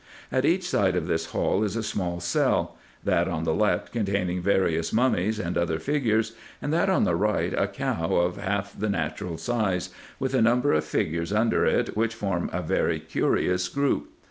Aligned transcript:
At 0.31 0.45
each 0.45 0.67
side 0.67 0.95
of 0.95 1.05
this 1.05 1.27
hall 1.27 1.63
is 1.63 1.75
a 1.75 1.83
small 1.83 2.19
cell; 2.19 2.75
that 3.03 3.27
on 3.27 3.43
the 3.43 3.53
left 3.53 3.91
containing 3.91 4.41
various 4.41 4.91
mummies 4.91 5.37
and 5.37 5.55
other 5.55 5.77
figures, 5.77 6.31
and 6.59 6.73
that 6.73 6.89
on 6.89 7.03
the 7.03 7.13
right 7.13 7.53
a 7.55 7.67
cow 7.67 8.15
of 8.15 8.37
half 8.37 8.73
the 8.75 8.89
natural 8.89 9.37
size, 9.37 9.91
with 10.19 10.33
a 10.33 10.41
number 10.41 10.73
of 10.73 10.85
figures 10.85 11.31
under 11.31 11.67
it, 11.67 11.95
which 11.95 12.15
form 12.15 12.49
a 12.51 12.63
very 12.63 12.99
curious 12.99 13.69
group. 13.69 14.09